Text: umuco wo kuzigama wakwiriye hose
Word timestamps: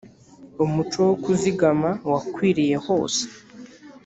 umuco 0.63 0.99
wo 1.07 1.15
kuzigama 1.23 1.89
wakwiriye 2.11 2.75
hose 2.85 3.21